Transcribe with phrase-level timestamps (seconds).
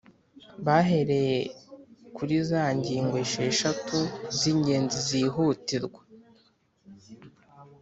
[0.65, 1.37] bahereye
[2.15, 3.97] kuri za ngingo esheshatu
[4.37, 6.01] z'ingenzi zihutirwa,